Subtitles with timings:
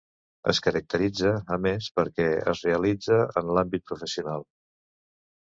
[0.51, 4.49] Es caracteritza, a més, perquè es realitza en l'àmbit professional.